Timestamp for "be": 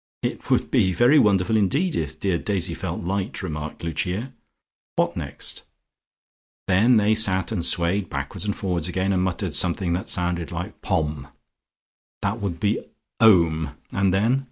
0.70-0.92, 12.60-12.84